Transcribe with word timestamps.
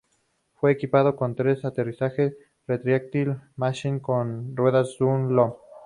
Fue 0.55 0.71
equipado 0.71 1.15
con 1.15 1.29
un 1.29 1.35
tren 1.35 1.61
de 1.61 1.67
aterrizaje 1.67 2.35
retráctil 2.65 3.37
Messier 3.55 4.01
con 4.01 4.55
ruedas 4.57 4.95
Dunlop. 4.99 5.59